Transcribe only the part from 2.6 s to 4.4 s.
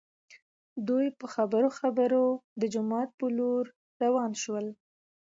جومات په لور راوان